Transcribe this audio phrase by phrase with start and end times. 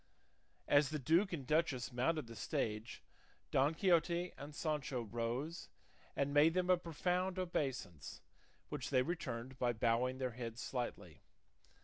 [0.67, 3.03] As the duke and duchess mounted the stage
[3.51, 5.69] Don Quixote and Sancho rose
[6.15, 8.19] and made them a profound obeisance,
[8.69, 11.21] which they returned by bowing their heads slightly.